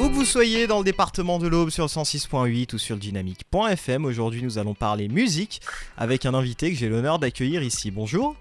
Où 0.00 0.08
que 0.08 0.14
vous 0.14 0.24
soyez 0.24 0.66
dans 0.68 0.78
le 0.78 0.84
département 0.84 1.38
de 1.38 1.48
l'Aube 1.48 1.70
sur 1.70 1.84
le 1.84 1.88
106.8 1.88 2.74
ou 2.74 2.78
sur 2.78 2.94
le 2.94 3.00
dynamique.fm, 3.00 4.04
aujourd'hui 4.04 4.42
nous 4.42 4.58
allons 4.58 4.74
parler 4.74 5.08
musique 5.08 5.60
avec 5.96 6.24
un 6.24 6.34
invité 6.34 6.70
que 6.70 6.76
j'ai 6.78 6.88
l'honneur 6.88 7.18
d'accueillir 7.18 7.62
ici. 7.62 7.90
Bonjour. 7.90 8.36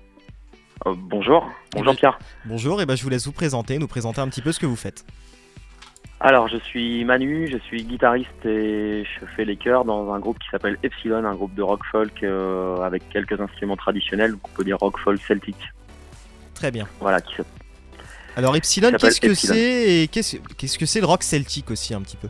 Euh, 0.85 0.93
bonjour, 0.95 1.49
bonjour 1.73 1.93
ben- 1.93 1.97
Pierre. 1.97 2.19
Bonjour, 2.45 2.79
et 2.81 2.85
ben 2.85 2.95
je 2.95 3.01
vous 3.03 3.09
laisse 3.09 3.25
vous 3.25 3.31
présenter, 3.31 3.79
nous 3.79 3.87
présenter 3.87 4.21
un 4.21 4.27
petit 4.29 4.43
peu 4.43 4.51
ce 4.51 4.59
que 4.59 4.67
vous 4.67 4.75
faites. 4.75 5.03
Alors 6.19 6.47
je 6.47 6.57
suis 6.57 7.03
Manu, 7.05 7.47
je 7.51 7.57
suis 7.57 7.83
guitariste 7.83 8.45
et 8.45 9.03
je 9.03 9.25
fais 9.35 9.45
les 9.45 9.55
chœurs 9.57 9.85
dans 9.85 10.11
un 10.13 10.19
groupe 10.19 10.37
qui 10.39 10.47
s'appelle 10.49 10.77
Epsilon, 10.83 11.25
un 11.25 11.35
groupe 11.35 11.55
de 11.55 11.61
rock 11.63 11.81
folk 11.91 12.21
euh, 12.23 12.77
avec 12.81 13.07
quelques 13.09 13.39
instruments 13.39 13.75
traditionnels, 13.77 14.35
on 14.43 14.47
peut 14.55 14.63
dire 14.63 14.77
rock 14.77 14.97
folk 14.99 15.19
celtique. 15.27 15.71
Très 16.53 16.69
bien. 16.71 16.87
Voilà, 16.99 17.19
qui 17.21 17.35
s'appelle- 17.35 17.51
Alors 18.37 18.55
Epsilon, 18.55 18.91
qu'est-ce 18.91 19.19
que 19.19 19.33
c'est 19.33 20.03
et 20.03 20.07
qu'est-ce 20.07 20.37
qu'est-ce 20.57 20.77
que 20.77 20.85
c'est 20.85 20.99
le 21.01 21.07
rock 21.07 21.23
celtique 21.23 21.71
aussi 21.71 21.95
un 21.95 22.01
petit 22.01 22.17
peu? 22.17 22.27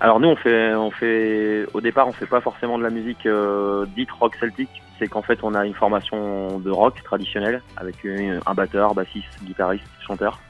Alors 0.00 0.18
nous 0.18 0.26
on 0.28 0.34
fait, 0.34 0.74
on 0.74 0.90
fait, 0.90 1.66
au 1.72 1.80
départ 1.80 2.08
on 2.08 2.12
fait 2.12 2.26
pas 2.26 2.40
forcément 2.40 2.76
de 2.76 2.82
la 2.82 2.90
musique 2.90 3.26
euh, 3.26 3.86
dite 3.94 4.10
rock 4.10 4.34
celtique, 4.40 4.82
c'est 4.98 5.06
qu'en 5.06 5.22
fait 5.22 5.38
on 5.44 5.54
a 5.54 5.64
une 5.64 5.72
formation 5.74 6.58
de 6.58 6.68
rock 6.68 7.00
traditionnelle 7.04 7.62
avec 7.76 8.02
une- 8.02 8.40
un 8.44 8.54
batteur, 8.54 8.92
bassiste, 8.94 9.28
guitariste, 9.44 9.84
chanteur, 10.04 10.40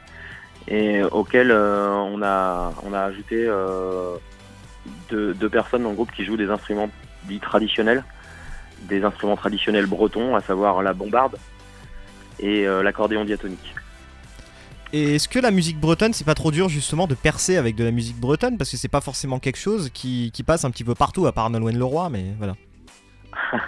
et 0.66 1.02
auquel 1.02 1.50
euh, 1.50 1.90
on 1.90 2.22
a, 2.22 2.72
on 2.84 2.94
a 2.94 3.00
ajouté 3.02 3.44
euh, 3.46 4.14
deux, 5.10 5.34
deux 5.34 5.50
personnes 5.50 5.82
dans 5.82 5.90
le 5.90 5.94
groupe 5.94 6.10
qui 6.10 6.24
jouent 6.24 6.38
des 6.38 6.48
instruments 6.48 6.88
dits 7.24 7.38
traditionnels, 7.38 8.02
des 8.88 9.04
instruments 9.04 9.36
traditionnels 9.36 9.86
bretons, 9.86 10.34
à 10.34 10.40
savoir 10.40 10.82
la 10.82 10.94
bombarde 10.94 11.36
et 12.40 12.66
euh, 12.66 12.82
l'accordéon 12.82 13.24
diatonique. 13.24 13.74
Et 14.92 15.16
est-ce 15.16 15.28
que 15.28 15.40
la 15.40 15.50
musique 15.50 15.80
bretonne, 15.80 16.12
c'est 16.12 16.24
pas 16.24 16.34
trop 16.34 16.52
dur 16.52 16.68
justement 16.68 17.08
de 17.08 17.14
percer 17.14 17.56
avec 17.56 17.74
de 17.74 17.82
la 17.82 17.90
musique 17.90 18.16
bretonne? 18.16 18.56
Parce 18.58 18.70
que 18.70 18.76
c'est 18.76 18.88
pas 18.88 19.00
forcément 19.00 19.40
quelque 19.40 19.58
chose 19.58 19.90
qui, 19.92 20.30
qui 20.32 20.44
passe 20.44 20.64
un 20.64 20.70
petit 20.70 20.84
peu 20.84 20.94
partout 20.94 21.26
à 21.26 21.32
part 21.32 21.50
Nolwenn 21.50 21.76
Leroy, 21.76 22.08
mais 22.10 22.26
voilà. 22.38 22.54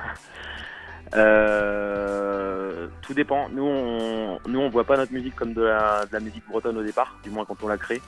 Euh, 1.14 2.88
tout 3.00 3.14
dépend. 3.14 3.48
Nous, 3.48 3.62
on, 3.64 4.38
nous, 4.46 4.58
on 4.58 4.68
voit 4.68 4.84
pas 4.84 4.96
notre 4.96 5.12
musique 5.12 5.36
comme 5.36 5.54
de 5.54 5.62
la, 5.62 6.04
de 6.04 6.12
la 6.12 6.20
musique 6.20 6.42
bretonne 6.48 6.76
au 6.76 6.82
départ, 6.82 7.16
du 7.22 7.30
moins 7.30 7.44
quand 7.44 7.56
on 7.62 7.68
la 7.68 7.78
crée. 7.78 8.02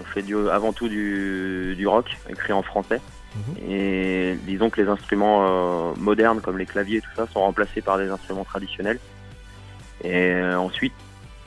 On 0.00 0.04
fait 0.04 0.22
du, 0.22 0.36
avant 0.48 0.72
tout 0.72 0.88
du, 0.88 1.74
du 1.76 1.86
rock, 1.86 2.16
écrit 2.30 2.52
en 2.52 2.62
français. 2.62 3.00
Mhm. 3.34 3.70
Et 3.70 4.38
disons 4.46 4.70
que 4.70 4.80
les 4.80 4.88
instruments 4.88 5.46
euh, 5.90 5.94
modernes, 5.98 6.40
comme 6.40 6.56
les 6.56 6.66
claviers 6.66 6.98
et 6.98 7.00
tout 7.00 7.10
ça, 7.16 7.26
sont 7.26 7.40
remplacés 7.40 7.80
par 7.80 7.98
des 7.98 8.08
instruments 8.08 8.44
traditionnels. 8.44 8.98
Et 10.04 10.40
ensuite, 10.54 10.92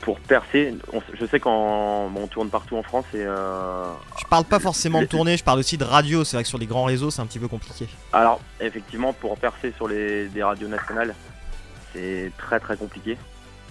pour 0.01 0.19
percer, 0.19 0.73
on- 0.93 1.01
je 1.13 1.25
sais 1.25 1.39
qu'on 1.39 2.09
on 2.15 2.27
tourne 2.27 2.49
partout 2.49 2.77
en 2.77 2.83
France 2.83 3.05
et 3.13 3.17
euh, 3.25 3.83
Je 4.17 4.25
parle 4.27 4.45
pas 4.45 4.59
forcément 4.59 5.01
de 5.01 5.05
tournée, 5.05 5.37
je 5.37 5.43
parle 5.43 5.59
aussi 5.59 5.77
de 5.77 5.83
radio. 5.83 6.23
C'est 6.23 6.37
vrai 6.37 6.43
que 6.43 6.49
sur 6.49 6.57
les 6.57 6.65
grands 6.65 6.85
réseaux, 6.85 7.11
c'est 7.11 7.21
un 7.21 7.25
petit 7.25 7.39
peu 7.39 7.47
compliqué. 7.47 7.87
Alors, 8.13 8.39
effectivement, 8.59 9.13
pour 9.13 9.37
percer 9.37 9.73
sur 9.75 9.87
les 9.87 10.27
des 10.29 10.41
radios 10.43 10.67
nationales, 10.69 11.13
c'est 11.93 12.31
très 12.37 12.59
très 12.59 12.77
compliqué 12.77 13.17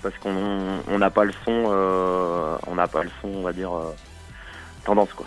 parce 0.02 0.16
qu'on 0.18 0.80
on 0.86 0.98
n'a 0.98 1.10
pas 1.10 1.24
le 1.24 1.32
son, 1.44 1.68
euh, 1.70 2.56
on 2.66 2.74
n'a 2.74 2.86
pas 2.86 3.02
le 3.02 3.10
son, 3.20 3.28
on 3.28 3.42
va 3.42 3.52
dire 3.52 3.72
euh, 3.74 3.92
tendance 4.84 5.12
quoi. 5.14 5.26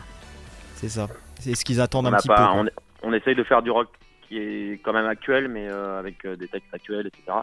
C'est 0.76 0.90
ça. 0.90 1.08
C'est 1.40 1.56
ce 1.56 1.66
qu'ils 1.66 1.82
attendent 1.82 2.08
On 2.08 2.14
un 2.14 2.18
petit 2.18 2.28
peu. 2.28 2.36
pas, 2.36 2.54
on, 2.56 2.66
on 3.04 3.14
essaye 3.14 3.36
de 3.36 3.44
faire 3.44 3.62
du 3.64 3.72
rock 3.72 3.88
qui 4.28 4.38
est 4.38 4.80
quand 4.84 4.94
même 4.94 5.08
actuel, 5.08 5.48
mais 5.50 5.68
euh, 5.68 6.00
avec 6.00 6.26
des 6.26 6.48
textes 6.48 6.74
actuels, 6.74 7.08
etc. 7.08 7.40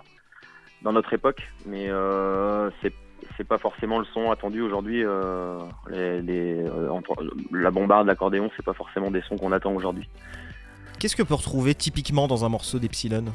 Dans 0.83 0.93
notre 0.93 1.12
époque, 1.12 1.43
mais 1.67 1.89
euh, 1.91 2.71
c'est 2.81 2.93
c'est 3.37 3.45
pas 3.47 3.59
forcément 3.59 3.98
le 3.98 4.05
son 4.07 4.31
attendu 4.31 4.61
aujourd'hui. 4.61 5.05
euh, 5.05 5.59
les, 5.89 6.23
les, 6.23 6.65
euh, 6.65 7.01
la 7.53 7.71
bombarde, 7.71 8.07
l'accordéon, 8.07 8.51
c'est 8.57 8.65
pas 8.65 8.73
forcément 8.73 9.11
des 9.11 9.23
sons 9.23 9.37
qu'on 9.37 9.53
attend 9.53 9.73
aujourd'hui. 9.73 10.09
Qu'est-ce 10.99 11.17
que 11.17 11.23
peut 11.23 11.34
retrouver 11.34 11.75
typiquement 11.75 12.27
dans 12.27 12.45
un 12.45 12.49
morceau 12.49 12.79
d'Epsilon? 12.79 13.27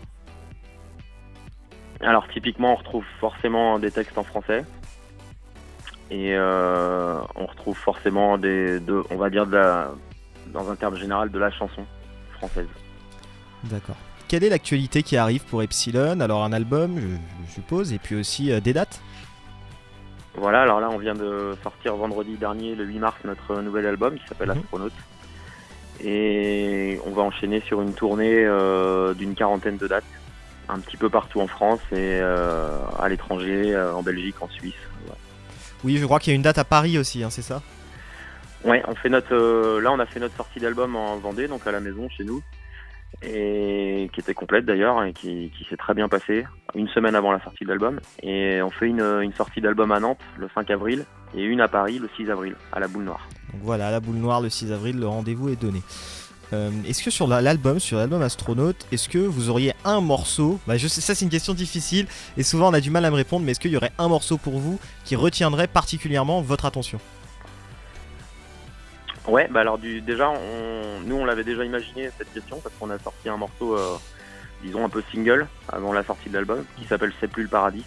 Alors 2.02 2.28
typiquement, 2.28 2.74
on 2.74 2.76
retrouve 2.76 3.06
forcément 3.20 3.80
des 3.80 3.92
textes 3.92 4.18
en 4.18 4.24
français 4.24 4.66
et 6.12 6.34
euh, 6.36 7.20
on 7.36 7.46
retrouve 7.46 7.78
forcément 7.78 8.38
des, 8.38 8.80
de, 8.82 9.04
on 9.10 9.16
va 9.16 9.30
dire 9.30 9.48
de 9.48 9.56
la, 9.56 9.92
dans 10.48 10.70
un 10.70 10.76
terme 10.76 10.96
général, 10.96 11.30
de 11.30 11.40
la 11.40 11.52
chanson 11.52 11.86
française. 12.34 12.68
D'accord. 13.64 13.96
Quelle 14.34 14.46
est 14.46 14.50
l'actualité 14.50 15.04
qui 15.04 15.16
arrive 15.16 15.44
pour 15.46 15.62
Epsilon? 15.62 16.20
Alors 16.20 16.44
un 16.44 16.54
album, 16.54 17.00
je, 17.00 17.06
je 17.48 17.54
suppose, 17.54 17.94
et 17.94 18.00
puis 18.00 18.16
aussi 18.16 18.52
euh, 18.52 18.60
des 18.60 18.74
dates? 18.74 19.00
Voilà. 20.34 20.64
Alors 20.64 20.80
là, 20.80 20.90
on 20.90 20.98
vient 20.98 21.14
de 21.14 21.56
sortir 21.62 21.96
vendredi 21.96 22.36
dernier, 22.38 22.74
le 22.74 22.84
8 22.84 22.98
mars, 22.98 23.16
notre 23.26 23.62
nouvel 23.62 23.86
album 23.86 24.18
qui 24.18 24.26
s'appelle 24.28 24.50
Mhm. 24.50 24.58
Astronaute. 24.58 24.94
Et 26.04 27.00
on 27.06 27.12
va 27.12 27.22
enchaîner 27.22 27.62
sur 27.68 27.84
une 27.84 27.94
tournée 27.94 28.44
euh, 28.44 29.14
d'une 29.14 29.36
quarantaine 29.36 29.78
de 29.78 29.86
dates, 29.86 30.04
un 30.68 30.80
petit 30.80 30.98
peu 30.98 31.12
partout 31.12 31.40
en 31.40 31.46
France 31.46 31.82
et 31.92 32.18
euh, 32.20 32.70
à 32.98 33.10
l'étranger, 33.10 33.78
en 33.78 34.02
Belgique, 34.02 34.42
en 34.42 34.50
Suisse. 34.50 34.74
Oui, 35.84 35.98
je 35.98 36.06
crois 36.08 36.18
qu'il 36.20 36.32
y 36.32 36.34
a 36.34 36.38
une 36.38 36.42
date 36.42 36.58
à 36.58 36.64
Paris 36.64 36.98
aussi, 36.98 37.24
hein, 37.24 37.30
c'est 37.30 37.44
ça? 37.44 37.62
Ouais, 38.66 38.82
on 38.88 38.96
fait 38.96 39.10
notre, 39.10 39.36
euh, 39.36 39.80
là 39.80 39.92
on 39.92 40.00
a 40.00 40.08
fait 40.08 40.20
notre 40.20 40.36
sortie 40.38 40.60
d'album 40.60 40.96
en 40.96 41.18
Vendée, 41.18 41.48
donc 41.48 41.68
à 41.68 41.72
la 41.72 41.82
maison 41.82 42.10
chez 42.10 42.24
nous, 42.24 42.42
et 43.22 44.10
qui 44.14 44.20
était 44.20 44.34
complète 44.34 44.66
d'ailleurs 44.66 45.04
et 45.04 45.14
qui, 45.14 45.52
s'est 45.70 45.78
très 45.78 45.94
bien 45.94 46.10
passée, 46.10 46.46
une 46.76 46.88
semaine 46.90 47.16
avant 47.16 47.32
la 47.32 47.42
sortie 47.42 47.64
de 47.64 47.70
l'album. 47.70 48.00
Et 48.22 48.62
on 48.62 48.70
fait 48.70 48.88
une, 48.88 49.34
sortie 49.36 49.62
d'album 49.62 49.92
à 49.92 50.00
Nantes 50.00 50.20
le 50.38 50.50
5 50.54 50.70
avril 50.72 51.06
et 51.36 51.44
une 51.44 51.62
à 51.62 51.68
Paris 51.68 52.00
le 52.00 52.10
6 52.16 52.30
avril, 52.30 52.56
à 52.72 52.80
la 52.80 52.88
Boule 52.88 53.04
Noire. 53.04 53.28
Donc 53.52 53.62
voilà, 53.64 53.92
la 53.92 54.00
boule 54.00 54.16
noire 54.16 54.42
le 54.42 54.50
6 54.50 54.72
avril, 54.72 55.00
le 55.00 55.08
rendez-vous 55.08 55.50
est 55.50 55.62
donné. 55.62 55.82
Euh, 56.52 56.70
est-ce 56.88 57.04
que 57.04 57.10
sur 57.10 57.28
la- 57.28 57.42
l'album, 57.42 57.80
sur 57.80 57.98
l'album 57.98 58.22
Astronaute, 58.22 58.86
est-ce 58.92 59.10
que 59.10 59.18
vous 59.18 59.50
auriez 59.50 59.74
un 59.86 60.02
morceau 60.02 60.60
bah 60.68 60.78
je 60.78 60.88
sais, 60.88 61.02
ça 61.02 61.16
c'est 61.16 61.26
une 61.26 61.32
question 61.32 61.54
difficile 61.54 62.06
et 62.38 62.44
souvent 62.44 62.70
on 62.70 62.74
a 62.74 62.82
du 62.82 62.92
mal 62.92 63.06
à 63.06 63.10
me 63.10 63.16
répondre, 63.16 63.44
mais 63.44 63.52
est-ce 63.54 63.60
qu'il 63.60 63.72
y 63.72 63.78
aurait 63.78 63.94
un 63.98 64.08
morceau 64.08 64.38
pour 64.38 64.60
vous 64.60 64.80
qui 65.04 65.16
retiendrait 65.16 65.68
particulièrement 65.68 66.42
votre 66.42 66.66
attention? 66.66 67.00
Ouais, 69.28 69.48
bah 69.50 69.62
alors 69.62 69.78
du, 69.78 70.02
déjà, 70.02 70.30
on, 70.30 71.00
nous 71.06 71.16
on 71.16 71.26
l'avait 71.26 71.44
déjà 71.44 71.64
imaginé 71.64 72.10
cette 72.18 72.34
question 72.34 72.60
parce 72.62 72.76
qu'on 72.76 72.90
a 72.90 73.00
sorti 73.00 73.30
un 73.30 73.38
morceau, 73.38 73.78
euh, 73.78 73.96
disons 74.62 74.84
un 74.84 74.90
peu 74.90 75.02
single 75.12 75.48
avant 75.70 75.94
la 75.94 76.04
sortie 76.04 76.30
de 76.30 76.34
l'album, 76.34 76.64
qui 76.78 76.86
s'appelle 76.86 77.14
C'est 77.20 77.30
plus 77.30 77.44
le 77.44 77.50
paradis, 77.50 77.86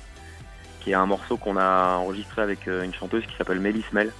qui 0.81 0.93
est 0.93 0.95
un 0.95 1.07
morceau 1.07 1.37
qu'on 1.37 1.57
a 1.57 1.97
enregistré 1.97 2.43
avec 2.43 2.67
euh, 2.69 2.83
une 2.83 2.95
chanteuse 2.95 3.27
qui 3.27 3.37
s'appelle 3.37 3.61
Mélis 3.61 3.85
Mel, 3.93 4.13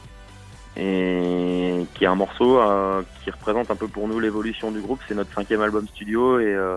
et 0.77 1.87
qui 1.95 2.05
est 2.05 2.07
un 2.07 2.15
morceau 2.15 2.61
euh, 2.61 3.03
qui 3.25 3.31
représente 3.31 3.71
un 3.71 3.77
peu 3.77 3.89
pour 3.89 4.09
nous 4.09 4.21
l'évolution 4.21 4.71
du 4.71 4.81
groupe. 4.81 5.01
C'est 5.09 5.15
notre 5.15 5.33
cinquième 5.33 5.63
album 5.63 5.89
studio 5.89 6.39
et 6.39 6.55
euh, 6.55 6.77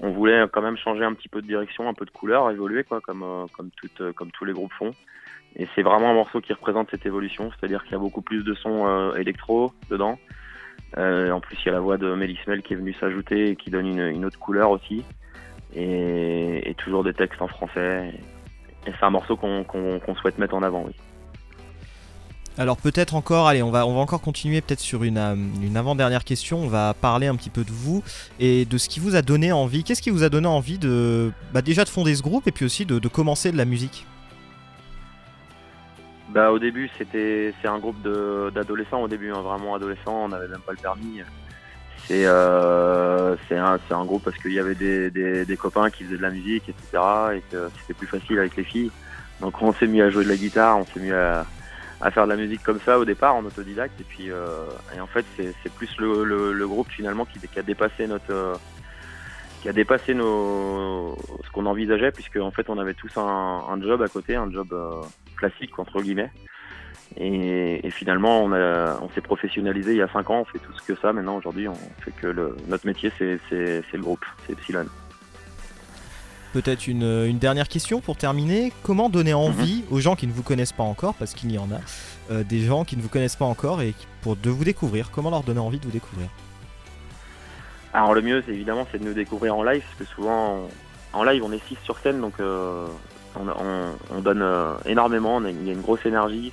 on 0.00 0.10
voulait 0.10 0.44
quand 0.52 0.62
même 0.62 0.76
changer 0.76 1.04
un 1.04 1.14
petit 1.14 1.28
peu 1.28 1.40
de 1.40 1.46
direction, 1.46 1.88
un 1.88 1.94
peu 1.94 2.04
de 2.04 2.10
couleur, 2.10 2.50
évoluer 2.50 2.82
quoi, 2.82 3.00
comme 3.00 3.22
euh, 3.22 3.46
comme 3.56 3.70
comme 4.14 4.30
tous 4.32 4.44
les 4.44 4.52
groupes 4.52 4.72
font. 4.72 4.94
Et 5.56 5.68
c'est 5.74 5.82
vraiment 5.82 6.10
un 6.10 6.14
morceau 6.14 6.40
qui 6.40 6.52
représente 6.52 6.90
cette 6.90 7.04
évolution, 7.04 7.50
c'est-à-dire 7.50 7.82
qu'il 7.82 7.92
y 7.92 7.96
a 7.96 7.98
beaucoup 7.98 8.22
plus 8.22 8.42
de 8.42 8.54
sons 8.54 8.86
euh, 8.86 9.14
électro 9.16 9.72
dedans. 9.90 10.18
Euh, 10.98 11.30
en 11.30 11.40
plus, 11.40 11.56
il 11.62 11.66
y 11.66 11.68
a 11.68 11.72
la 11.72 11.80
voix 11.80 11.98
de 11.98 12.14
Mélis 12.14 12.38
Mel 12.46 12.62
qui 12.62 12.72
est 12.72 12.76
venue 12.76 12.94
s'ajouter 12.94 13.50
et 13.50 13.56
qui 13.56 13.70
donne 13.70 13.86
une, 13.86 14.24
autre 14.24 14.38
couleur 14.38 14.70
aussi. 14.70 15.04
Et, 15.74 16.74
toujours 16.78 17.04
des 17.04 17.14
textes 17.14 17.40
en 17.40 17.48
français. 17.48 18.12
Et 18.86 18.92
c'est 18.98 19.04
un 19.04 19.10
morceau 19.10 19.36
qu'on 19.36 20.14
souhaite 20.20 20.38
mettre 20.38 20.54
en 20.54 20.62
avant, 20.62 20.84
oui. 20.84 20.94
Alors 22.58 22.76
peut-être 22.76 23.14
encore, 23.14 23.48
allez, 23.48 23.62
on 23.62 23.70
va, 23.70 23.86
on 23.86 23.94
va 23.94 24.00
encore 24.00 24.20
continuer 24.20 24.60
peut-être 24.60 24.80
sur 24.80 25.04
une, 25.04 25.16
euh, 25.16 25.34
une 25.62 25.76
avant-dernière 25.76 26.24
question. 26.24 26.58
On 26.58 26.68
va 26.68 26.92
parler 26.92 27.26
un 27.26 27.36
petit 27.36 27.48
peu 27.48 27.64
de 27.64 27.70
vous 27.70 28.02
et 28.40 28.66
de 28.66 28.76
ce 28.76 28.90
qui 28.90 29.00
vous 29.00 29.16
a 29.16 29.22
donné 29.22 29.52
envie. 29.52 29.84
Qu'est-ce 29.84 30.02
qui 30.02 30.10
vous 30.10 30.22
a 30.22 30.28
donné 30.28 30.48
envie 30.48 30.78
de, 30.78 31.32
bah, 31.54 31.62
déjà 31.62 31.84
de 31.84 31.88
fonder 31.88 32.14
ce 32.14 32.22
groupe 32.22 32.46
et 32.48 32.52
puis 32.52 32.66
aussi 32.66 32.84
de 32.84 33.08
commencer 33.08 33.52
de 33.52 33.56
la 33.56 33.64
musique? 33.64 34.06
Bah 36.32 36.50
au 36.50 36.58
début 36.58 36.88
c'était 36.96 37.52
c'est 37.60 37.68
un 37.68 37.78
groupe 37.78 38.00
d'adolescents 38.54 39.02
au 39.02 39.08
début 39.08 39.30
hein, 39.32 39.42
vraiment 39.42 39.74
adolescents 39.74 40.24
on 40.24 40.28
n'avait 40.28 40.48
même 40.48 40.62
pas 40.62 40.72
le 40.72 40.78
permis. 40.78 41.20
C'est 42.06 42.24
euh, 42.24 43.36
un 43.50 43.78
un 43.90 44.04
groupe 44.06 44.24
parce 44.24 44.38
qu'il 44.38 44.52
y 44.52 44.58
avait 44.58 44.74
des, 44.74 45.10
des, 45.10 45.44
des 45.44 45.56
copains 45.58 45.90
qui 45.90 46.04
faisaient 46.04 46.16
de 46.16 46.22
la 46.22 46.30
musique 46.30 46.70
etc 46.70 47.04
et 47.34 47.42
que 47.50 47.68
c'était 47.80 47.92
plus 47.92 48.06
facile 48.06 48.38
avec 48.38 48.56
les 48.56 48.64
filles. 48.64 48.90
Donc 49.42 49.60
on 49.60 49.74
s'est 49.74 49.86
mis 49.86 50.00
à 50.00 50.08
jouer 50.08 50.24
de 50.24 50.30
la 50.30 50.36
guitare 50.36 50.78
on 50.78 50.86
s'est 50.86 51.00
mis 51.00 51.12
à, 51.12 51.44
à 52.00 52.10
faire 52.10 52.24
de 52.24 52.30
la 52.30 52.36
musique 52.36 52.62
comme 52.62 52.80
ça 52.80 52.98
au 52.98 53.04
départ 53.04 53.34
en 53.36 53.44
autodidacte 53.44 54.00
et 54.00 54.04
puis 54.04 54.30
euh, 54.30 54.64
et 54.96 55.00
en 55.00 55.06
fait 55.06 55.26
c'est 55.36 55.52
c'est 55.62 55.72
plus 55.72 55.94
le, 55.98 56.24
le, 56.24 56.54
le 56.54 56.66
groupe 56.66 56.88
finalement 56.88 57.26
qui, 57.26 57.40
qui 57.40 57.58
a 57.58 57.62
dépassé 57.62 58.06
notre 58.06 58.32
euh, 58.32 58.54
qui 59.60 59.68
a 59.68 59.72
dépassé 59.74 60.14
nos 60.14 61.14
ce 61.44 61.50
qu'on 61.50 61.66
envisageait 61.66 62.10
puisque 62.10 62.38
en 62.38 62.50
fait 62.50 62.70
on 62.70 62.78
avait 62.78 62.94
tous 62.94 63.14
un, 63.18 63.64
un 63.70 63.82
job 63.82 64.00
à 64.00 64.08
côté 64.08 64.34
un 64.34 64.50
job 64.50 64.68
euh, 64.72 65.02
classique 65.42 65.78
entre 65.78 66.00
guillemets. 66.00 66.30
Et, 67.16 67.86
et 67.86 67.90
finalement 67.90 68.42
on 68.42 68.52
a 68.52 68.98
on 69.02 69.10
s'est 69.10 69.20
professionnalisé 69.20 69.92
il 69.92 69.98
y 69.98 70.02
a 70.02 70.08
cinq 70.08 70.30
ans 70.30 70.40
on 70.40 70.44
fait 70.44 70.58
tout 70.58 70.72
ce 70.72 70.82
que 70.82 70.98
ça. 70.98 71.12
Maintenant 71.12 71.36
aujourd'hui 71.36 71.68
on 71.68 71.74
fait 72.02 72.12
que 72.12 72.26
le, 72.26 72.56
notre 72.68 72.86
métier 72.86 73.12
c'est 73.18 73.38
c'est 73.48 73.82
c'est 73.90 73.96
le 73.96 74.02
groupe 74.02 74.24
c'est 74.46 74.52
Epsilon. 74.54 74.86
Peut-être 76.52 76.86
une, 76.86 77.38
dernière 77.38 77.66
question 77.66 78.02
pour 78.02 78.16
terminer. 78.18 78.74
Comment 78.82 79.08
donner 79.08 79.32
envie 79.32 79.84
aux 79.90 80.00
gens 80.00 80.16
qui 80.16 80.26
ne 80.26 80.32
vous 80.32 80.42
connaissent 80.42 80.74
pas 80.74 80.82
encore, 80.82 81.14
parce 81.14 81.32
qu'il 81.32 81.50
y 81.50 81.56
en 81.56 81.68
a, 81.72 82.42
des 82.44 82.60
gens 82.60 82.84
qui 82.84 82.98
ne 82.98 83.00
vous 83.00 83.08
connaissent 83.08 83.36
pas 83.36 83.46
encore 83.46 83.80
et 83.80 83.94
pour 84.20 84.36
de 84.36 84.50
vous 84.50 84.62
découvrir 84.62 85.10
Comment 85.10 85.30
leur 85.30 85.44
donner 85.44 85.60
envie 85.60 85.78
de 85.78 85.86
vous 85.86 85.90
découvrir? 85.90 86.28
Alors 87.94 88.12
le 88.12 88.20
mieux, 88.20 88.42
c'est 88.44 88.52
évidemment, 88.52 88.86
c'est 88.92 88.98
de 88.98 89.04
nous 89.04 89.14
découvrir 89.14 89.56
en 89.56 89.62
live, 89.62 89.82
parce 89.82 90.10
que 90.10 90.14
souvent, 90.14 90.68
en 91.14 91.24
live, 91.24 91.42
on 91.42 91.52
est 91.52 91.66
six 91.68 91.78
sur 91.84 91.98
scène, 91.98 92.20
donc 92.20 92.34
on, 93.36 94.20
donne 94.20 94.44
énormément, 94.86 95.40
il 95.44 95.66
y 95.66 95.70
a 95.70 95.72
une 95.72 95.80
grosse 95.80 96.04
énergie 96.06 96.52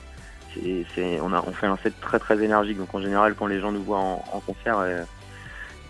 on, 1.22 1.34
a, 1.34 1.44
on 1.46 1.52
fait 1.52 1.68
un 1.68 1.78
set 1.78 2.00
très 2.00 2.20
très 2.20 2.42
énergique. 2.44 2.78
Donc 2.78 2.94
en 2.94 3.02
général, 3.02 3.36
quand 3.36 3.48
les 3.48 3.60
gens 3.60 3.72
nous 3.72 3.84
voient 3.84 4.00
en, 4.00 4.42
concert, 4.46 4.80
euh, 4.80 5.04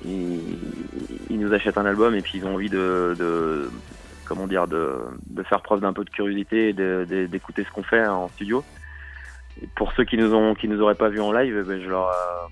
ils, 0.05 1.39
nous 1.39 1.53
achètent 1.53 1.77
un 1.77 1.85
album 1.85 2.15
et 2.15 2.21
puis 2.21 2.39
ils 2.39 2.45
ont 2.45 2.55
envie 2.55 2.69
de, 2.69 3.69
comment 4.25 4.47
dire, 4.47 4.67
de, 4.67 4.97
faire 5.47 5.61
preuve 5.61 5.81
d'un 5.81 5.93
peu 5.93 6.03
de 6.03 6.09
curiosité 6.09 6.69
et 6.69 7.27
d'écouter 7.27 7.63
ce 7.63 7.71
qu'on 7.71 7.83
fait 7.83 8.05
en 8.05 8.29
studio. 8.29 8.63
pour 9.75 9.93
ceux 9.93 10.03
qui 10.03 10.17
nous 10.17 10.33
ont 10.33 10.55
qui 10.55 10.67
nous 10.67 10.81
auraient 10.81 10.95
pas 10.95 11.09
vu 11.09 11.21
en 11.21 11.31
live, 11.31 11.63
ben, 11.67 11.81
je 11.81 11.89
leur 11.89 12.07
euh, 12.07 12.47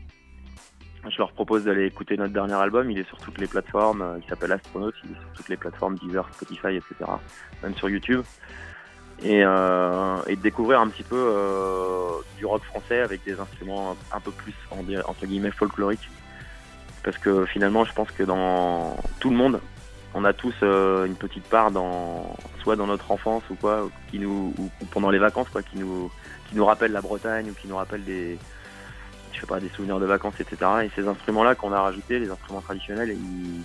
je 1.10 1.18
leur 1.18 1.32
propose 1.32 1.64
d'aller 1.66 1.86
écouter 1.86 2.18
notre 2.18 2.34
dernier 2.34 2.54
album. 2.54 2.90
Il 2.92 3.00
est 3.00 3.08
sur 3.08 3.18
toutes 3.20 3.38
les 3.40 3.48
plateformes. 3.48 4.20
Il 4.22 4.30
s'appelle 4.30 4.52
Astronaut. 4.52 4.92
Il 5.04 5.12
est 5.12 5.20
sur 5.20 5.30
toutes 5.36 5.50
les 5.50 5.58
plateformes 5.58 5.96
Deezer, 5.96 6.28
Spotify, 6.34 6.76
etc. 6.76 7.12
Même 7.64 7.76
sur 7.76 7.90
YouTube 7.90 8.24
et, 9.24 9.42
euh, 9.44 10.18
et 10.28 10.36
de 10.36 10.42
découvrir 10.42 10.80
un 10.80 10.88
petit 10.88 11.04
peu 11.04 11.16
euh, 11.18 12.10
du 12.38 12.46
rock 12.46 12.64
français 12.64 13.00
avec 13.00 13.24
des 13.24 13.40
instruments 13.40 13.96
un, 14.14 14.20
peu 14.20 14.32
plus 14.32 14.54
entre 14.72 15.26
guillemets 15.26 15.52
folkloriques 15.52 16.10
parce 17.04 17.18
que 17.18 17.46
finalement 17.46 17.84
je 17.84 17.94
pense 17.94 18.12
que 18.12 18.24
dans 18.24 18.96
tout 19.20 19.30
le 19.30 19.36
monde 19.36 19.60
on 20.14 20.24
a 20.24 20.34
tous 20.34 20.54
euh, 20.62 21.06
une 21.06 21.16
petite 21.16 21.46
part 21.46 21.72
dans 21.72 22.36
soit 22.62 22.76
dans 22.76 22.88
notre 22.88 23.12
enfance 23.12 23.44
ou 23.50 23.56
quoi 23.56 23.90
qui 24.12 24.20
nous 24.20 24.54
ou, 24.58 24.70
pendant 24.92 25.10
les 25.10 25.20
vacances 25.20 25.50
quoi 25.50 25.64
qui 25.64 25.80
nous 25.80 26.12
qui 26.50 26.56
nous 26.56 26.66
rappelle 26.66 26.92
la 26.92 27.02
Bretagne 27.02 27.50
ou 27.50 27.54
qui 27.54 27.68
nous 27.68 27.76
rappelle 27.76 28.04
des 28.04 28.38
je 29.38 29.42
sais 29.42 29.48
pas 29.48 29.60
des 29.60 29.70
souvenirs 29.70 30.00
de 30.00 30.06
vacances 30.06 30.34
etc 30.40 30.58
et 30.84 30.92
ces 30.96 31.08
instruments 31.08 31.44
là 31.44 31.56
qu'on 31.56 31.72
a 31.72 31.82
rajoutés 31.82 32.20
les 32.20 32.30
instruments 32.30 32.62
traditionnels 32.62 33.12
il, 33.12 33.62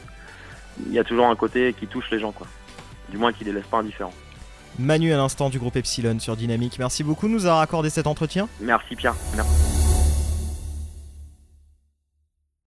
il 0.86 0.92
y 0.92 0.98
a 0.98 1.04
toujours 1.04 1.26
un 1.26 1.36
côté 1.36 1.72
qui 1.72 1.86
touche 1.86 2.10
les 2.10 2.20
gens 2.20 2.32
quoi 2.32 2.46
du 3.08 3.18
moins 3.18 3.32
qui 3.32 3.44
les 3.44 3.52
laisse 3.52 3.66
pas 3.66 3.78
indifférents 3.78 4.14
Manu 4.78 5.12
à 5.12 5.16
l'instant 5.16 5.50
du 5.50 5.58
groupe 5.58 5.76
Epsilon 5.76 6.18
sur 6.18 6.34
Dynamique. 6.34 6.78
Merci 6.78 7.04
beaucoup 7.04 7.28
de 7.28 7.32
nous 7.32 7.44
avoir 7.44 7.60
accordé 7.60 7.90
cet 7.90 8.06
entretien. 8.06 8.48
Merci 8.60 8.96
Pierre. 8.96 9.14
Merci. 9.36 9.81